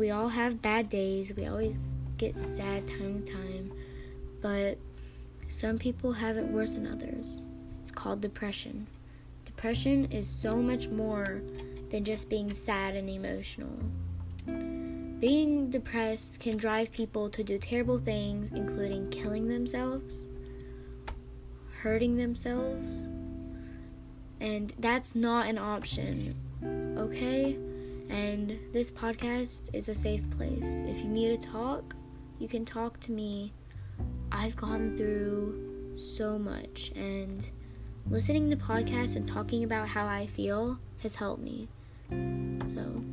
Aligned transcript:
we 0.00 0.10
all 0.10 0.30
have 0.30 0.62
bad 0.62 0.88
days. 0.88 1.30
We 1.36 1.46
always 1.46 1.78
get 2.16 2.40
sad 2.40 2.88
time 2.88 3.22
to 3.22 3.32
time. 3.32 3.70
But 4.40 4.78
some 5.50 5.78
people 5.78 6.14
have 6.14 6.38
it 6.38 6.46
worse 6.46 6.74
than 6.74 6.86
others. 6.86 7.42
It's 7.82 7.90
called 7.90 8.22
depression. 8.22 8.86
Depression 9.44 10.06
is 10.10 10.26
so 10.26 10.56
much 10.56 10.88
more 10.88 11.42
than 11.90 12.04
just 12.04 12.30
being 12.30 12.50
sad 12.50 12.96
and 12.96 13.10
emotional. 13.10 13.78
Being 15.20 15.68
depressed 15.68 16.40
can 16.40 16.56
drive 16.56 16.90
people 16.92 17.28
to 17.28 17.44
do 17.44 17.58
terrible 17.58 17.98
things, 17.98 18.48
including 18.52 19.10
killing 19.10 19.48
themselves, 19.48 20.26
hurting 21.82 22.16
themselves, 22.16 23.06
and 24.40 24.72
that's 24.78 25.14
not 25.14 25.46
an 25.46 25.58
option, 25.58 26.34
okay? 26.96 27.58
And 28.20 28.58
this 28.70 28.92
podcast 28.92 29.70
is 29.72 29.88
a 29.88 29.94
safe 29.94 30.28
place. 30.32 30.84
If 30.86 30.98
you 30.98 31.08
need 31.08 31.40
to 31.40 31.48
talk, 31.48 31.96
you 32.38 32.48
can 32.48 32.66
talk 32.66 33.00
to 33.00 33.12
me. 33.12 33.54
I've 34.30 34.54
gone 34.56 34.94
through 34.94 35.96
so 35.96 36.38
much, 36.38 36.92
and 36.94 37.48
listening 38.10 38.50
to 38.50 38.56
podcasts 38.56 39.16
and 39.16 39.26
talking 39.26 39.64
about 39.64 39.88
how 39.88 40.06
I 40.06 40.26
feel 40.26 40.78
has 40.98 41.14
helped 41.14 41.42
me. 41.42 41.68
So. 42.66 43.09